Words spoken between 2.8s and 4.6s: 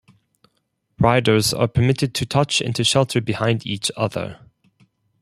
shelter behind each other.